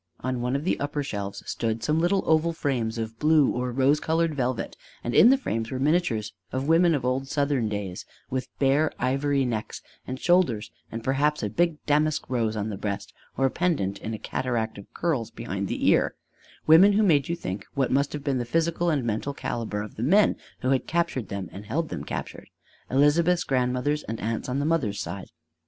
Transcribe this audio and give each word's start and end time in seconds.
On 0.21 0.41
one 0.41 0.55
of 0.55 0.63
the 0.63 0.79
upper 0.79 1.03
shelves 1.03 1.43
stood 1.45 1.83
some 1.83 1.99
little 1.99 2.23
oval 2.25 2.53
frames 2.53 2.97
of 2.97 3.19
blue 3.19 3.51
or 3.51 3.69
of 3.69 3.77
rose 3.77 3.99
colored 3.99 4.33
velvet; 4.33 4.75
and 5.03 5.13
in 5.13 5.29
the 5.29 5.37
frames 5.37 5.69
were 5.69 5.77
miniatures 5.77 6.33
of 6.51 6.67
women 6.67 6.95
of 6.95 7.05
old 7.05 7.27
Southern 7.27 7.69
days 7.69 8.03
with 8.27 8.47
bare 8.57 8.91
ivory 8.97 9.45
necks 9.45 9.83
and 10.07 10.19
shoulders 10.19 10.71
and 10.91 11.03
perhaps 11.03 11.43
a 11.43 11.51
big 11.51 11.85
damask 11.85 12.27
rose 12.31 12.55
on 12.55 12.69
the 12.69 12.79
breast 12.79 13.13
or 13.37 13.47
pendent 13.51 13.99
in 13.99 14.15
a 14.15 14.17
cataract 14.17 14.79
of 14.79 14.91
curls 14.91 15.29
behind 15.29 15.67
the 15.67 15.87
ear: 15.87 16.15
women 16.65 16.93
who 16.93 17.03
made 17.03 17.29
you 17.29 17.35
think 17.35 17.63
what 17.75 17.91
must 17.91 18.11
have 18.11 18.23
been 18.23 18.39
the 18.39 18.43
physical 18.43 18.89
and 18.89 19.03
mental 19.05 19.35
calibre 19.35 19.85
of 19.85 19.97
the 19.97 20.01
men 20.01 20.35
who 20.61 20.71
had 20.71 20.87
captured 20.87 21.27
them 21.27 21.47
and 21.51 21.67
held 21.67 21.89
them 21.89 22.03
captured: 22.03 22.49
Elizabeth's 22.89 23.43
grandmothers 23.43 24.01
and 24.05 24.19
aunts 24.19 24.49
on 24.49 24.57
the 24.57 24.65
mother's 24.65 24.99
side. 24.99 25.27